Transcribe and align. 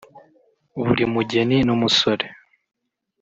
Buri 0.85 1.03
mugeni 1.13 1.57
n’umusore 1.67 2.25